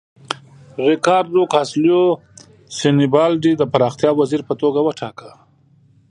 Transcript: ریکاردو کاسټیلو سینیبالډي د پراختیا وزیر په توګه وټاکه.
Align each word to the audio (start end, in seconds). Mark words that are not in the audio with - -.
ریکاردو 0.89 1.41
کاسټیلو 1.53 2.01
سینیبالډي 2.77 3.51
د 3.57 3.63
پراختیا 3.73 4.11
وزیر 4.19 4.41
په 4.49 4.53
توګه 4.61 4.79
وټاکه. 4.83 5.31